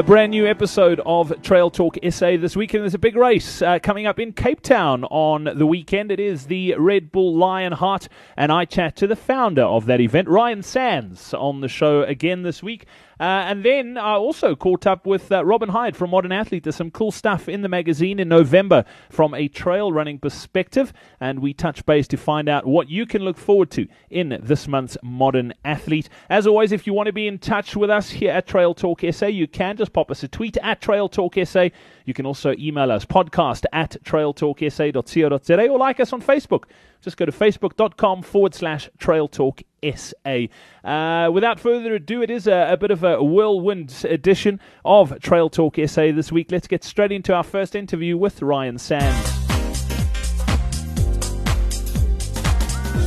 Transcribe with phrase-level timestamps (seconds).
[0.00, 2.84] A brand new episode of Trail Talk SA this weekend.
[2.84, 6.10] There's a big race uh, coming up in Cape Town on the weekend.
[6.10, 10.26] It is the Red Bull Lionheart, and I chat to the founder of that event,
[10.26, 12.86] Ryan Sandes, on the show again this week.
[13.20, 16.64] Uh, and then I also caught up with uh, Robin Hyde from Modern Athlete.
[16.64, 21.40] There's some cool stuff in the magazine in November from a trail running perspective, and
[21.40, 24.96] we touch base to find out what you can look forward to in this month's
[25.02, 26.08] Modern Athlete.
[26.30, 29.02] As always, if you want to be in touch with us here at Trail Talk
[29.10, 31.68] SA, you can just pop us a tweet at Trail Talk SA.
[32.06, 36.64] You can also email us podcast at trailtalksa.co.za or like us on Facebook.
[37.02, 39.62] Just go to facebook.com forward slash Trail Talk
[39.94, 40.46] SA.
[40.84, 45.50] Uh, without further ado, it is a, a, bit of a whirlwind edition of Trail
[45.50, 46.50] Talk SA this week.
[46.50, 49.39] Let's get straight into our first interview with Ryan Sandes.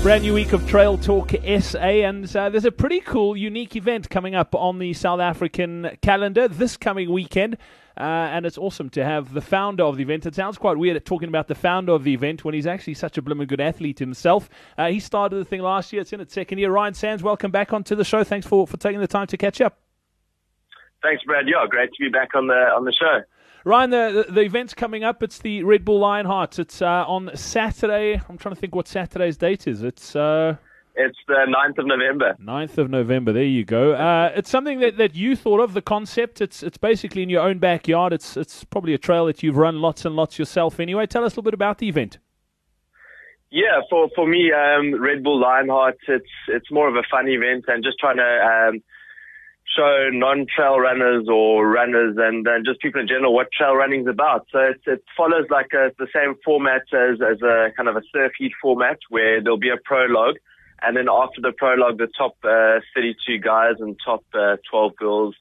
[0.03, 1.31] Brand new week of Trail Talk
[1.61, 5.97] SA, and uh, there's a pretty cool, unique event coming up on the South African
[6.01, 7.55] calendar this coming weekend.
[7.97, 10.25] Uh, and it's awesome to have the founder of the event.
[10.25, 13.17] It sounds quite weird talking about the founder of the event when he's actually such
[13.17, 14.49] a blooming good athlete himself.
[14.77, 16.01] Uh, he started the thing last year.
[16.01, 16.69] It's in its second year.
[16.69, 18.25] Ryan Sandes, welcome back onto the show.
[18.25, 19.79] Thanks for, for taking the time to catch up.
[21.01, 21.47] Thanks, Brad.
[21.47, 23.21] Yeah, great to be back on the on the show.
[23.65, 25.23] Ryan, the, the, event's coming up.
[25.23, 26.59] It's the Red Bull Lionhearts.
[26.59, 28.21] It's uh, on Saturday.
[28.27, 29.83] I'm trying to think what Saturday's date is.
[29.83, 30.57] It's uh,
[30.95, 32.35] it's the 9th of November.
[32.39, 33.31] 9th of November.
[33.31, 33.93] There you go.
[33.93, 35.73] Uh, it's something that, that you thought of.
[35.73, 36.41] The concept.
[36.41, 38.11] It's it's basically in your own backyard.
[38.11, 40.79] It's it's probably a trail that you've run lots and lots yourself.
[40.79, 42.17] Anyway, tell us a little bit about the event.
[43.49, 45.97] Yeah, for for me, um, Red Bull Lionheart.
[46.09, 48.83] It's it's more of a fun event and just trying to um,
[49.75, 54.07] show non-trail runners or runners and, and just people in general what trail running is
[54.07, 54.47] about.
[54.51, 58.01] So it, it follows like a, the same format as as a kind of a
[58.11, 60.35] surf heat format where there'll be a prologue
[60.83, 65.35] and then after the prologue, the top uh, 32 guys and top uh, 12 girls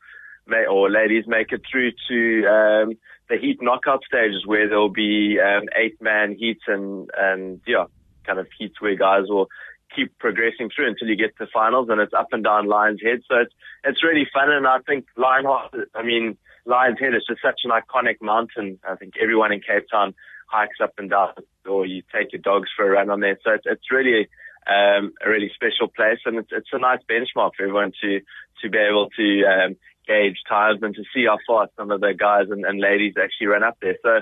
[0.46, 2.92] may, or ladies make it through to um,
[3.28, 7.86] the heat knockout stages where there'll be um, eight man heats and, and yeah,
[8.24, 9.48] kind of heats where guys will
[9.94, 13.20] keep progressing through until you get to finals and it's up and down Lion's Head.
[13.28, 13.54] So it's,
[13.84, 14.50] it's really fun.
[14.50, 18.78] And I think Lionheart, I mean, Lion's Head is just such an iconic mountain.
[18.88, 20.14] I think everyone in Cape Town
[20.46, 21.32] hikes up and down
[21.66, 23.38] or you take your dogs for a run on there.
[23.44, 24.28] So it's, it's really
[24.66, 28.20] um, a really special place, and it's, it's a nice benchmark for everyone to
[28.62, 29.76] to be able to um,
[30.06, 33.48] gauge times and to see how far some of the guys and, and ladies actually
[33.48, 33.96] run up there.
[34.02, 34.20] So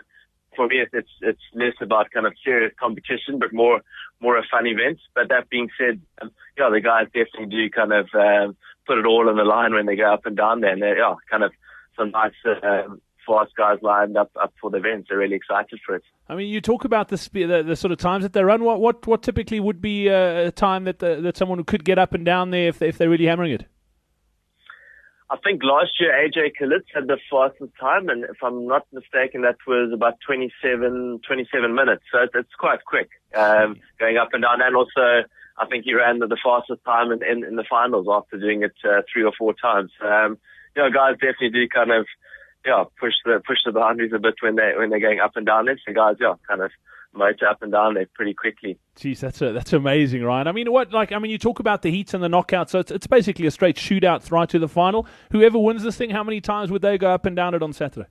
[0.61, 3.81] for me, it's it's less about kind of serious competition, but more
[4.21, 4.99] more a fun event.
[5.15, 8.57] But that being said, um, yeah, the guys definitely do kind of um,
[8.87, 10.99] put it all on the line when they go up and down there, and they're
[10.99, 11.53] yeah, kind of
[11.97, 15.07] some nice um, fast guys lined up up for the event.
[15.09, 16.03] They're really excited for it.
[16.29, 18.63] I mean, you talk about the, the, the sort of times that they run.
[18.63, 22.13] What what what typically would be a time that the, that someone could get up
[22.13, 23.65] and down there if they, if they're really hammering it?
[25.31, 29.43] I think last year AJ Calitz had the fastest time, and if I'm not mistaken,
[29.43, 32.03] that was about 27, 27 minutes.
[32.11, 34.61] So it's quite quick um, going up and down.
[34.61, 35.23] And also,
[35.57, 38.65] I think he ran the, the fastest time in, in, in the finals after doing
[38.65, 39.93] it uh, three or four times.
[40.03, 40.37] Um,
[40.75, 42.07] you know, guys definitely do kind of
[42.67, 45.47] yeah, push the push the boundaries a bit when they when they're going up and
[45.47, 45.69] down.
[45.87, 46.71] So guys, yeah, kind of
[47.13, 48.79] motor up and down there pretty quickly.
[48.97, 50.47] Jeez, that's a, that's amazing, Ryan.
[50.47, 52.79] I mean, what like I mean, you talk about the heats and the knockouts, so
[52.79, 55.07] it's, it's basically a straight shootout right to the final.
[55.33, 57.73] Whoever wins this thing, how many times would they go up and down it on
[57.73, 58.09] Saturday?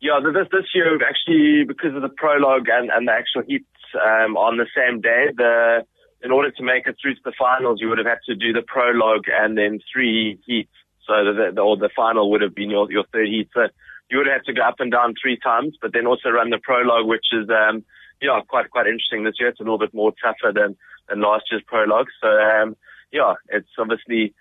[0.00, 4.36] Yeah, this this year actually because of the prologue and, and the actual heats um,
[4.36, 5.86] on the same day, the
[6.22, 8.52] in order to make it through to the finals, you would have had to do
[8.52, 10.72] the prologue and then three heats
[11.06, 13.48] so the, the, or the final would have been your, your third heat.
[13.52, 13.68] So
[14.10, 16.58] you would have to go up and down three times, but then also run the
[16.62, 17.84] prologue, which is, um,
[18.20, 19.48] yeah, quite, quite interesting this year.
[19.48, 20.76] It's a little bit more tougher than,
[21.08, 22.08] than last year's prologue.
[22.20, 22.76] So, um,
[23.12, 24.34] yeah, it's obviously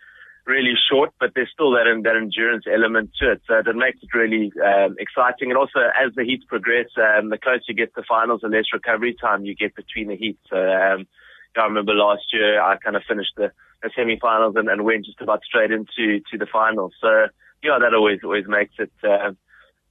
[0.45, 3.41] really short, but there's still that, that endurance element to it.
[3.47, 5.49] So that makes it really, um, exciting.
[5.49, 8.65] And also as the heats progress, um, the closer you get to finals, the less
[8.73, 10.43] recovery time you get between the heats.
[10.49, 11.07] So, um,
[11.55, 13.51] yeah, I remember last year I kind of finished the,
[13.81, 16.93] the semi-finals and, and went just about straight into to the finals.
[16.99, 17.27] So
[17.63, 19.31] yeah, that always always makes it uh,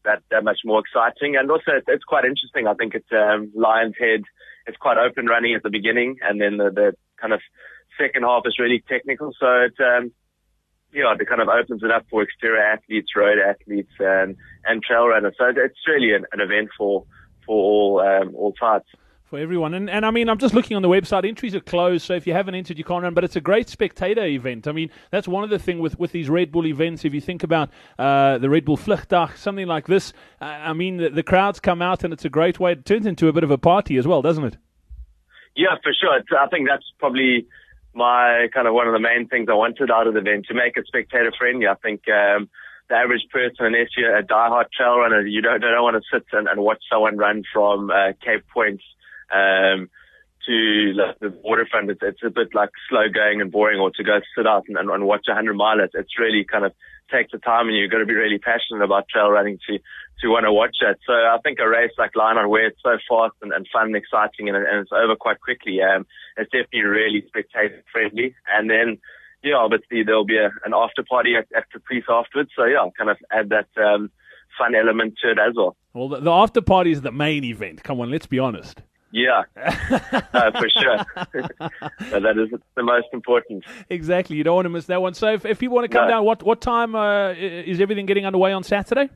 [0.05, 1.37] that that much more exciting.
[1.37, 2.67] And also it's, quite interesting.
[2.67, 4.23] I think it's um, Lions Head.
[4.67, 7.41] It's quite open running at the beginning, and then the, the kind of
[7.99, 9.33] second half is really technical.
[9.39, 10.13] So it um,
[10.93, 15.09] yeah, it kind of opens it up for exterior athletes, road athletes, and and trail
[15.09, 15.35] runners.
[15.39, 17.05] So it's really an, an event for
[17.47, 18.89] for all um, all types
[19.33, 19.73] for everyone.
[19.73, 21.27] And, and I mean, I'm just looking on the website.
[21.27, 23.15] Entries are closed, so if you haven't entered, you can't run.
[23.15, 24.69] But it's a great spectator event.
[24.69, 27.03] I mean, that's one of the things with, with these Red Bull events.
[27.07, 30.13] If you think about uh, the Red Bull Vlugdag, something like this,
[30.43, 32.73] uh, I mean, the, the, crowds come out, and it's a great way.
[32.73, 34.59] It turns into a bit of a party as well, doesn't it?
[35.57, 36.19] Yeah, for sure.
[36.19, 37.47] It's, I think that's probably
[37.95, 40.55] my kind of one of the main things I wanted out of the event to
[40.55, 41.67] make it spectator friendly.
[41.67, 42.03] I think.
[42.07, 42.51] Um,
[42.91, 46.27] the average person, unless you're a diehard trail runner, you don't don't want to sit
[46.33, 48.83] and, and watch someone run from uh, Cape Point
[49.33, 49.89] um,
[50.47, 51.91] to like, the waterfront.
[51.91, 54.77] It's, it's a bit like slow going and boring, or to go sit out and,
[54.77, 55.79] and, and watch a hundred mile.
[55.81, 56.73] It's, really kind of
[57.11, 59.79] takes the time, and you've got to be really passionate about trail running to
[60.21, 60.99] to want to watch it.
[61.07, 63.97] So I think a race like Lionheart, where it's so fast and, and fun and
[63.97, 66.07] exciting, and, and it's over quite quickly, um,
[66.37, 68.35] it's definitely really spectator friendly.
[68.47, 68.99] And then
[69.43, 72.51] yeah, obviously there'll be a, an after party at, at Caprice afterwards.
[72.57, 74.11] So yeah, kind of add that um,
[74.59, 75.77] fun element to it as well.
[75.93, 77.83] Well, the, the after party is the main event.
[77.83, 78.83] Come on, let's be honest.
[79.13, 81.05] Yeah, for sure.
[81.17, 83.65] that is the most important.
[83.91, 84.37] Exactly.
[84.37, 85.13] You don't want to miss that one.
[85.13, 86.15] So if, if people want to come no.
[86.15, 89.11] down, what what time uh, is everything getting underway on Saturday?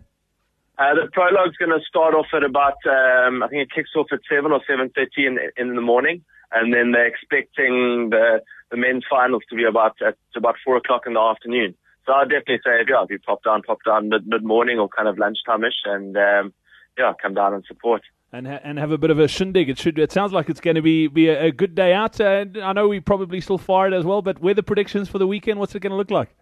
[0.78, 4.08] Uh, the prologue's going to start off at about, um, I think it kicks off
[4.12, 6.22] at 7 or 7.30 in, in the morning.
[6.52, 8.40] And then they're expecting the
[8.70, 11.74] the men's finals to be about at about four o'clock in the afternoon.
[12.04, 14.88] So I'd definitely say, yeah, if you pop down, pop down mid mid morning or
[14.88, 16.52] kind of lunchtime-ish, and um,
[16.96, 18.02] yeah, come down and support.
[18.32, 19.68] And ha- and have a bit of a shindig.
[19.68, 19.98] It should.
[19.98, 22.20] It sounds like it's going to be be a, a good day out.
[22.20, 25.60] I know we probably still fired as well, but weather predictions for the weekend.
[25.60, 26.34] What's it going to look like?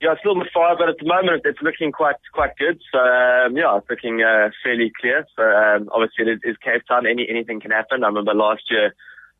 [0.00, 2.80] Yeah, it's still in the fire, but at the moment it's looking quite quite good.
[2.92, 5.26] So um, yeah, it's looking uh, fairly clear.
[5.36, 7.06] So um, obviously it is Cape Town.
[7.06, 8.04] Any anything can happen.
[8.04, 8.92] I remember last year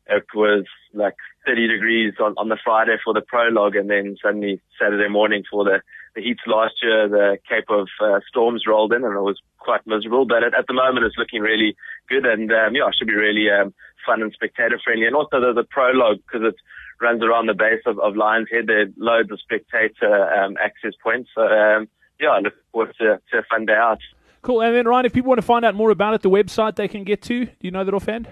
[0.09, 1.15] it was like
[1.45, 5.63] 30 degrees on, on the Friday for the prologue, and then suddenly Saturday morning for
[5.63, 5.81] the,
[6.15, 9.85] the heats last year, the Cape of uh, Storms rolled in, and it was quite
[9.85, 10.25] miserable.
[10.25, 11.75] But at, at the moment, it's looking really
[12.07, 13.73] good, and um, yeah, it should be really um,
[14.05, 15.05] fun and spectator friendly.
[15.05, 16.55] And also the, the prologue, because it
[17.01, 20.93] runs around the base of, of Lions Head, there are loads of spectator um, access
[21.01, 21.29] points.
[21.35, 21.87] So um,
[22.19, 23.99] yeah, I look forward to, to a fun day out.
[24.41, 24.61] Cool.
[24.61, 26.87] And then Ryan, if people want to find out more about it, the website they
[26.87, 27.45] can get to.
[27.45, 28.27] Do you know that offhand?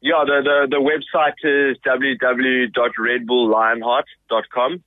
[0.00, 4.82] Yeah, the, the, the website is www.redbulllionheart.com.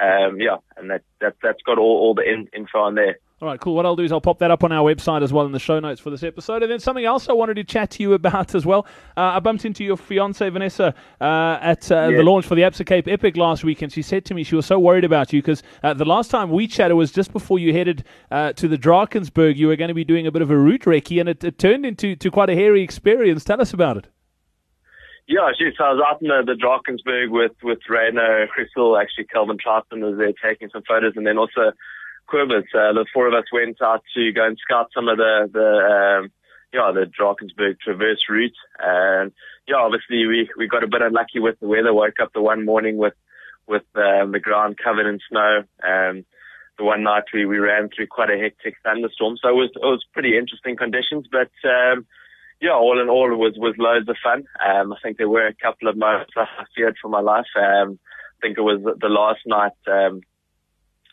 [0.00, 3.18] Um, yeah, and that, that, that's got all, all the in, info on there.
[3.42, 3.74] All right, cool.
[3.74, 5.58] What I'll do is I'll pop that up on our website as well in the
[5.58, 6.62] show notes for this episode.
[6.62, 8.86] And then something else I wanted to chat to you about as well.
[9.16, 12.18] Uh, I bumped into your fiance Vanessa uh, at uh, yeah.
[12.18, 14.56] the launch for the Absa Cape Epic last week, and she said to me she
[14.56, 17.58] was so worried about you because uh, the last time we chatted was just before
[17.58, 19.56] you headed uh, to the Drakensberg.
[19.56, 21.58] You were going to be doing a bit of a route recce, and it, it
[21.58, 23.42] turned into to quite a hairy experience.
[23.42, 24.08] Tell us about it.
[25.30, 29.58] Yeah, so I was out in the, the Drakensberg with, with Ryno, Griesel, actually Kelvin
[29.58, 31.70] Trautman was there taking some photos and then also
[32.26, 32.66] Quivers.
[32.74, 36.24] Uh, the four of us went out to go and scout some of the, the,
[36.26, 36.32] um,
[36.74, 38.58] yeah, the Drakensberg traverse route.
[38.80, 39.30] And
[39.68, 41.94] yeah, obviously we, we got a bit unlucky with the weather.
[41.94, 43.14] Woke up the one morning with,
[43.68, 45.62] with, um, the ground covered in snow.
[45.86, 46.24] Um,
[46.76, 49.36] the one night we, we ran through quite a hectic thunderstorm.
[49.40, 52.04] So it was, it was pretty interesting conditions, but, um,
[52.60, 54.44] yeah, all in all, was was loads of fun.
[54.64, 56.46] Um, I think there were a couple of moments I
[56.76, 57.46] feared for my life.
[57.56, 59.72] Um, I think it was the last night.
[59.86, 60.20] Um,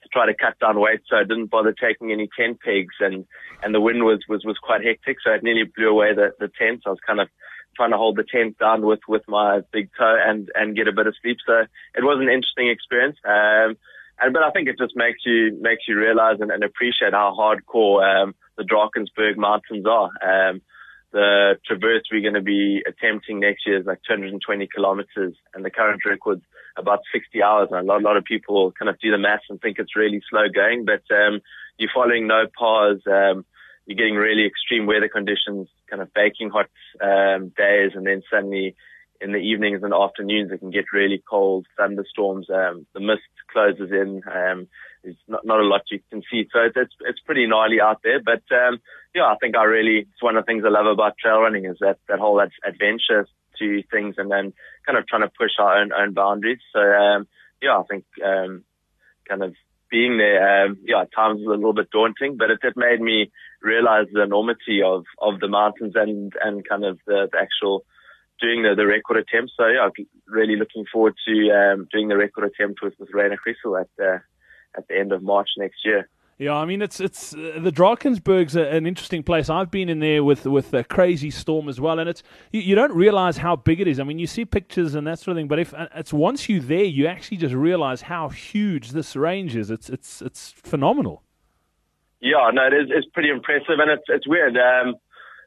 [0.03, 3.25] to try to cut down weight, so I didn't bother taking any tent pegs, and
[3.63, 6.49] and the wind was was was quite hectic, so it nearly blew away the the
[6.59, 6.81] tent.
[6.83, 7.29] So I was kind of
[7.75, 10.93] trying to hold the tent down with with my big toe and and get a
[10.93, 11.37] bit of sleep.
[11.45, 11.61] So
[11.95, 13.17] it was an interesting experience.
[13.25, 13.77] Um,
[14.19, 17.35] and but I think it just makes you makes you realize and, and appreciate how
[17.37, 20.09] hardcore um, the Drakensberg mountains are.
[20.21, 20.61] Um,
[21.17, 25.71] the traverse we're going to be attempting next year is like 220 kilometers, and the
[25.71, 26.43] current record's
[26.77, 27.69] about 60 hours.
[27.71, 29.95] And a lot, a lot of people kind of do the maths and think it's
[29.95, 31.41] really slow going, but um,
[31.79, 33.01] you're following no pause.
[33.07, 33.45] Um,
[33.87, 36.69] you're getting really extreme weather conditions, kind of baking hot
[37.01, 38.75] um, days, and then suddenly
[39.19, 42.47] in the evenings and afternoons it can get really cold, thunderstorms.
[42.47, 44.21] Um, the mist closes in.
[44.31, 44.67] Um,
[45.07, 48.19] there's not, not a lot you can see, so it's it's pretty gnarly out there.
[48.21, 48.79] But um,
[49.15, 51.65] yeah, I think I really it's one of the things I love about trail running
[51.65, 53.25] is that that whole ad- adventure
[53.59, 54.53] to things, and then
[54.85, 56.59] kind of trying to push our own own boundaries.
[56.73, 57.27] So um,
[57.61, 58.65] yeah, I think um,
[59.29, 59.55] kind of
[59.89, 62.99] being there, um, yeah, at times was a little bit daunting, but it, it made
[62.99, 67.85] me realize the enormity of of the mountains and and kind of the, the actual
[68.39, 69.53] doing the, the record attempt.
[69.57, 69.89] So yeah,
[70.27, 74.19] really looking forward to um, doing the record attempt with, with Ryno Griesel at uh,
[74.75, 76.09] at the end of March next year.
[76.39, 79.49] Yeah, I mean it's it's uh, the Drakensberg's a, an interesting place.
[79.49, 82.21] I've been in there with with a crazy storm as well, and it's
[82.51, 83.99] you, you, don't realize how big it is.
[83.99, 86.47] I mean, you see pictures and that sort of thing, but if uh, it's once
[86.47, 89.71] you're there, you actually just realize how huge this range is.
[89.71, 91.23] It's it's it's phenomenal.
[92.19, 92.89] Yeah, no, it is.
[92.91, 94.57] It's pretty impressive, and it's it's weird.
[94.57, 94.93] Um,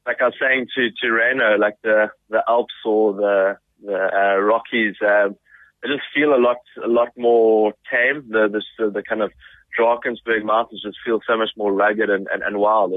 [0.06, 4.40] like I was saying to to Ryno, like the the Alps or the the uh,
[4.40, 5.36] Rockies, um,
[5.82, 8.24] they just feel a lot a lot more tame.
[8.28, 9.32] The the the kind of
[9.78, 12.94] Drakensberg Mountains just feel so much more rugged and and, and wild.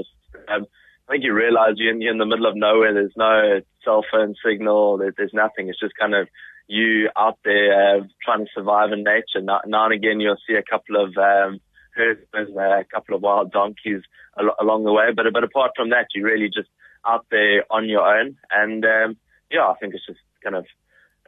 [0.48, 0.66] Um,
[1.08, 2.94] I think you realize you're in, you're in the middle of nowhere.
[2.94, 4.98] There's no cell phone signal.
[4.98, 5.68] There, there's nothing.
[5.68, 6.28] It's just kind of
[6.66, 9.42] you out there uh, trying to survive in nature.
[9.42, 11.60] Now, now and again, you'll see a couple of um,
[11.94, 14.02] herd, a couple of wild donkeys
[14.38, 15.12] al- along the way.
[15.14, 16.68] But but apart from that, you're really just
[17.06, 18.36] out there on your own.
[18.50, 19.16] And um,
[19.50, 20.64] yeah, I think it's just kind of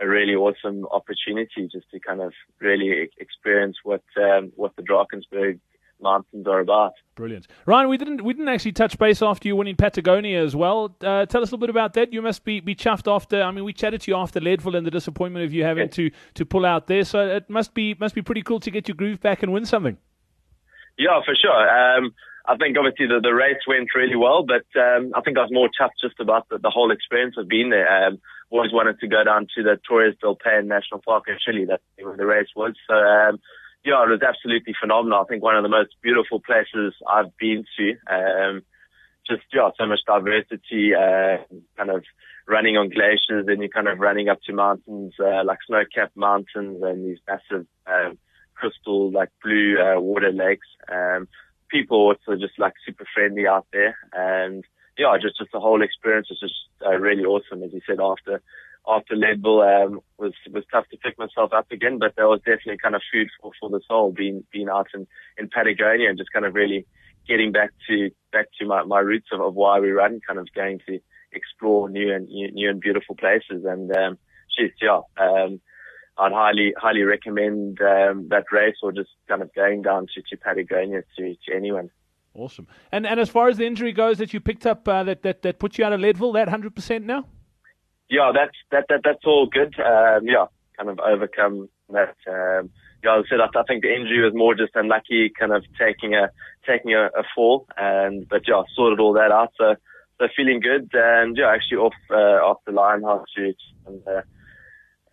[0.00, 5.59] a really awesome opportunity just to kind of really experience what um, what the Drakensberg
[6.00, 6.93] mountains are about.
[7.15, 7.88] Brilliant, Ryan.
[7.88, 10.95] We didn't we didn't actually touch base after you winning Patagonia as well.
[11.00, 12.12] Uh, tell us a little bit about that.
[12.12, 13.43] You must be, be chuffed after.
[13.43, 15.95] I mean, we chatted to you after Leadville and the disappointment of you having yes.
[15.95, 17.05] to, to pull out there.
[17.05, 19.65] So it must be must be pretty cool to get your groove back and win
[19.65, 19.97] something.
[20.99, 21.97] Yeah, for sure.
[21.99, 22.15] Um,
[22.49, 25.53] I think obviously the, the race went really well, but um, I think I was
[25.53, 27.88] more chuffed just about the, the whole experience of being there.
[27.88, 28.19] Um,
[28.50, 31.67] always wanted to go down to the Torres del Paine National Park in Chile.
[31.69, 32.75] That's where the race was.
[32.88, 33.38] So um,
[33.85, 35.21] yeah, it was absolutely phenomenal.
[35.21, 37.95] I think one of the most beautiful places I've been to.
[38.09, 38.62] Um,
[39.29, 41.38] just, yeah, so much diversity, uh,
[41.76, 42.05] kind of
[42.47, 46.81] running on glaciers and you're kind of running up to mountains, uh, like snow-capped mountains
[46.83, 48.19] and these massive, um,
[48.55, 50.69] crystal, like blue, uh, water lakes.
[50.88, 51.26] Um,
[51.70, 54.64] people also just like super friendly out there and
[54.99, 56.54] yeah, just, just the whole experience was just
[56.85, 57.62] uh, really awesome.
[57.62, 58.40] As you said, after,
[58.88, 62.78] after Leadville um, was was tough to pick myself up again, but there was definitely
[62.78, 65.06] kind of food for, for the soul being being out in,
[65.37, 66.87] in Patagonia and just kind of really
[67.28, 70.49] getting back to back to my, my roots of, of why we run, kind of
[70.54, 70.99] going to
[71.32, 73.64] explore new and new and beautiful places.
[73.66, 74.18] And um,
[74.56, 75.61] geez, yeah, um,
[76.18, 80.37] I'd highly highly recommend um, that race or just kind of going down to, to
[80.37, 81.90] Patagonia to, to anyone.
[82.35, 82.66] Awesome.
[82.92, 85.42] And and as far as the injury goes that you picked up uh, that, that
[85.42, 87.26] that put you out of Leadville, that hundred percent now
[88.08, 89.75] yeah, that's that, that that's all good.
[89.80, 90.46] Um, yeah,
[90.76, 92.14] kind of overcome that.
[92.26, 92.70] Um,
[93.02, 96.14] yeah, I said I, I think the injury was more just unlucky, kind of taking
[96.14, 96.30] a
[96.66, 99.52] taking a, a fall, and but yeah, sorted all that out.
[99.58, 99.75] So
[100.18, 103.02] so feeling good, and yeah, actually off uh, off the line
[103.35, 103.56] shoot
[103.87, 104.23] and uh,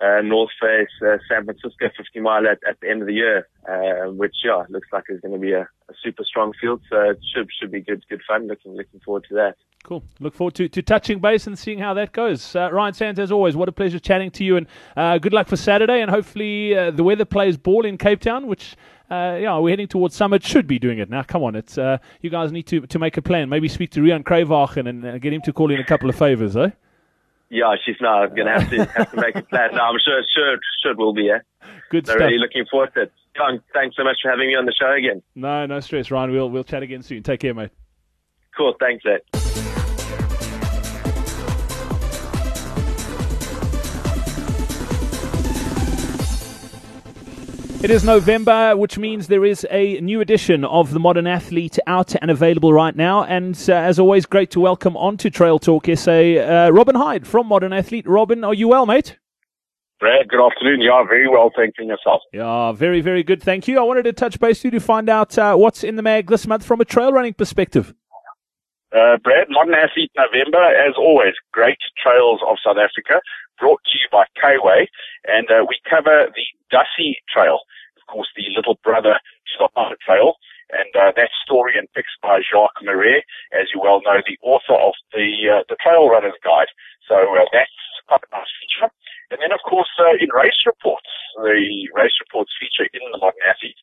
[0.02, 3.48] uh, North Face uh, San Francisco 50 mile at, at the end of the year,
[3.70, 6.82] uh, which yeah looks like is going to be a, a super strong field.
[6.90, 8.48] So it should should be good good fun.
[8.48, 9.56] Looking looking forward to that.
[9.84, 10.02] Cool.
[10.22, 12.56] Look forward to, to touching base and seeing how that goes.
[12.56, 15.48] Uh, Ryan Sandes, as always, what a pleasure chatting to you, and uh, good luck
[15.48, 16.02] for Saturday.
[16.02, 18.78] And hopefully, uh, the weather plays ball in Cape Town, which,
[19.12, 20.38] uh, yeah, we're heading towards summer.
[20.38, 21.24] It should be doing it now.
[21.24, 23.50] Come on, it's uh, you guys need to, to make a plan.
[23.50, 26.16] Maybe speak to Rian Kravachen and uh, get him to call in a couple of
[26.16, 26.70] favors, eh?
[27.54, 29.70] Yeah, she's not going to have to have to make a plan.
[29.74, 31.24] No, I'm sure, sure, sure, will be.
[31.24, 31.40] Yeah.
[31.90, 32.22] Good so stuff.
[32.26, 33.14] Really looking forward to it.
[33.38, 35.22] John, thanks so much for having me on the show again.
[35.36, 36.32] No, no stress, Ryan.
[36.32, 37.24] We'll we'll chat again soon.
[37.24, 37.72] Take care, mate.
[38.58, 38.76] Cool.
[38.80, 39.43] Thanks, Ed.
[47.84, 52.16] It is November, which means there is a new edition of the Modern Athlete out
[52.22, 53.26] and available right now.
[53.26, 57.46] And uh, as always, great to welcome onto Trail Talk SA uh, Robin Hyde from
[57.48, 58.08] Modern Athlete.
[58.08, 59.18] Robin, are you well, mate?
[60.00, 60.80] Brad, good afternoon.
[60.80, 62.22] Yeah, very well, thank you yourself.
[62.32, 63.78] Yeah, very, very good, thank you.
[63.80, 66.30] I wanted to touch base with you to find out uh, what's in the mag
[66.30, 67.94] this month from a trail running perspective.
[68.94, 73.20] Uh, Brad, Modern Athlete November, as always, great trails of South Africa,
[73.60, 74.88] brought to you by K-Way,
[75.26, 77.60] and uh, we cover the Dussie Trail
[78.08, 79.20] course, the little brother
[79.60, 80.36] Hobbit Trail.
[80.74, 83.22] And uh, that story and pics by Jacques Marais,
[83.54, 86.72] as you well know, the author of the uh, the Trail Runner's Guide.
[87.06, 87.70] So uh, that's
[88.08, 88.90] quite a nice feature.
[89.30, 93.44] And then, of course, uh, in race reports, the race reports feature in the Modern
[93.46, 93.78] Athlete,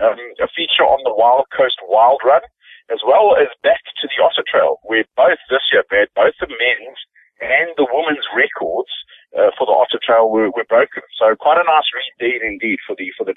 [0.00, 2.44] um, a feature on the Wild Coast Wild Run,
[2.92, 6.50] as well as back to the Otter Trail, where both this year, Brad, both the
[6.50, 7.00] men's
[7.40, 8.92] and the women's records
[9.32, 11.02] uh, for the Otter Trail were, were broken.
[11.16, 12.78] So quite a nice read there indeed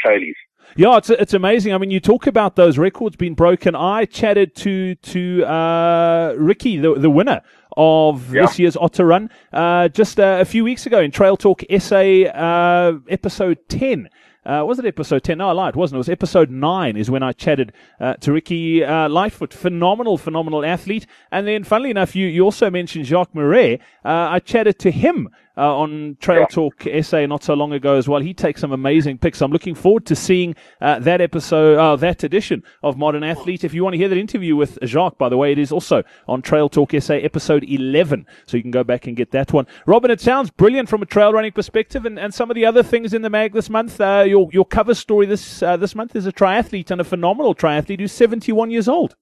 [0.08, 0.34] for the for the trailies.
[0.76, 1.74] Yeah, it's it's amazing.
[1.74, 3.76] I mean, you talk about those records being broken.
[3.76, 7.42] I chatted to to uh, Ricky, the the winner
[7.76, 8.42] of yeah.
[8.42, 11.96] this year's Otter Run, uh, just uh, a few weeks ago in Trail Talk SA
[11.96, 14.10] uh, episode ten.
[14.46, 15.40] Uh, was it episode 10?
[15.40, 15.76] No, I lied.
[15.76, 15.98] It wasn't.
[15.98, 19.54] It was episode 9 is when I chatted uh, to Ricky uh, Lightfoot.
[19.54, 21.06] Phenomenal, phenomenal athlete.
[21.34, 23.76] And then, funnily enough, you, you also mentioned Jacques Marais.
[24.06, 28.08] Uh, I chatted to him uh, on Trail Talk SA not so long ago as
[28.08, 28.22] well.
[28.22, 29.42] He takes some amazing pics.
[29.42, 33.64] I'm looking forward to seeing uh, that episode, uh, that edition of Modern Athlete.
[33.64, 36.04] If you want to hear that interview with Jacques, by the way, it is also
[36.28, 38.26] on Trail Talk SA episode 11.
[38.46, 39.66] So you can go back and get that one.
[39.86, 42.84] Robin, it sounds brilliant from a trail running perspective and, and some of the other
[42.84, 44.00] things in the mag this month.
[44.00, 47.56] Uh, your, your cover story this, uh, this month is a triathlete and a phenomenal
[47.56, 49.16] triathlete who's 71 years old.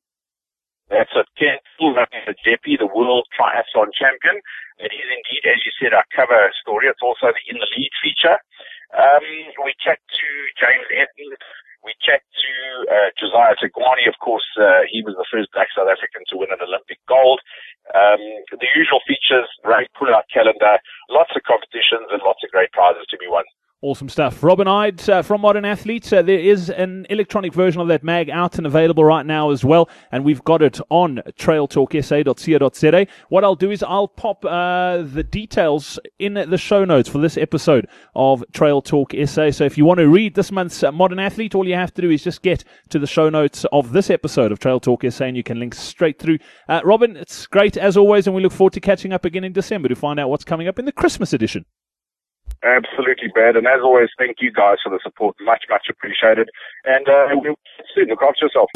[0.89, 1.58] That's a Ken
[2.46, 4.38] Jeppy, the world triathlon champion.
[4.77, 6.86] It is indeed, as you said, our cover story.
[6.88, 8.38] It's also the in the lead feature.
[8.94, 9.25] Um,
[9.65, 10.27] we chat to
[10.62, 11.42] James Evans.
[11.82, 12.54] We chat to
[12.89, 14.06] uh, Josia Thugwane.
[14.10, 17.42] Of course, uh, he was the first black South African to win an Olympic gold.
[17.94, 18.22] Um,
[18.54, 23.18] the usual features, great pull-out calendar, lots of competitions and lots of great prizes to
[23.18, 23.46] be won.
[23.86, 24.42] Awesome stuff.
[24.42, 26.12] Robin Hyde uh, from Modern Athletes.
[26.12, 29.63] Uh, there is an electronic version of that mag out and available right now as
[29.63, 33.06] well, and we've got it on trailtalksa.co.za.
[33.30, 37.38] What I'll do is I'll pop uh, the details in the show notes for this
[37.38, 39.51] episode of Trail Talk SA.
[39.51, 42.01] So if you want to read this month's uh, Modern Athlete, all you have to
[42.01, 45.25] do is just get to the show notes of this episode of Trail Talk SA,
[45.25, 46.39] and you can link straight through.
[46.68, 49.54] Uh, Robin, it's great as always, and we look forward to catching up again in
[49.54, 51.65] December to find out what's coming up in the Christmas edition.
[52.64, 53.56] Absolutely, Brad.
[53.56, 55.36] And as always, thank you guys for the support.
[55.42, 56.50] Much, much appreciated.
[56.86, 57.56] And uh, we'll
[57.94, 58.08] soon.
[58.08, 58.70] Look after yourself.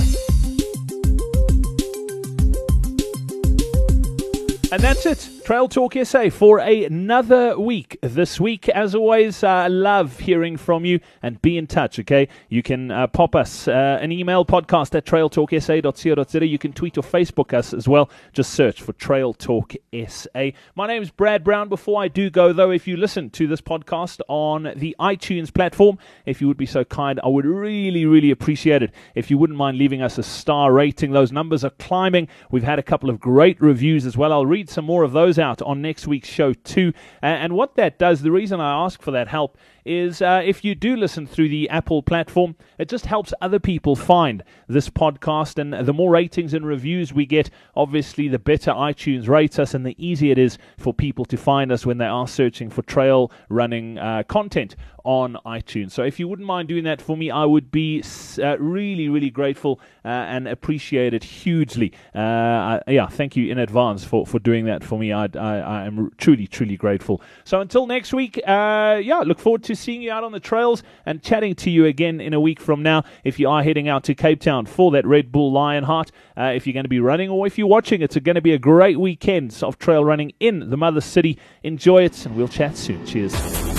[4.71, 5.38] And that's it.
[5.49, 7.97] Trail Talk SA for another week.
[8.03, 12.27] This week, as always, I uh, love hearing from you and be in touch, okay?
[12.49, 16.45] You can uh, pop us uh, an email podcast at trailtalksa.co.za.
[16.45, 18.11] You can tweet or Facebook us as well.
[18.31, 19.73] Just search for Trail Talk
[20.07, 20.51] SA.
[20.75, 21.67] My name is Brad Brown.
[21.67, 25.97] Before I do go, though, if you listen to this podcast on the iTunes platform,
[26.27, 29.57] if you would be so kind, I would really, really appreciate it if you wouldn't
[29.57, 31.11] mind leaving us a star rating.
[31.11, 32.27] Those numbers are climbing.
[32.51, 34.31] We've had a couple of great reviews as well.
[34.31, 36.93] I'll read some more of those out on next week's show too.
[37.21, 40.75] And what that does, the reason I ask for that help is uh, if you
[40.75, 45.57] do listen through the Apple platform, it just helps other people find this podcast.
[45.57, 49.85] And the more ratings and reviews we get, obviously, the better iTunes rates us and
[49.85, 53.31] the easier it is for people to find us when they are searching for trail
[53.49, 55.91] running uh, content on iTunes.
[55.91, 58.03] So if you wouldn't mind doing that for me, I would be
[58.37, 61.93] uh, really, really grateful uh, and appreciate it hugely.
[62.13, 65.11] Uh, yeah, thank you in advance for, for doing that for me.
[65.11, 67.21] I, I, I am truly, truly grateful.
[67.43, 70.83] So until next week, uh, yeah, look forward to seeing you out on the trails
[71.05, 73.03] and chatting to you again in a week from now.
[73.23, 76.65] If you are heading out to Cape Town for that Red Bull Lionheart, uh, if
[76.65, 78.99] you're going to be running or if you're watching, it's going to be a great
[78.99, 81.37] weekend of trail running in the mother city.
[81.63, 83.05] Enjoy it, and we'll chat soon.
[83.05, 83.78] Cheers.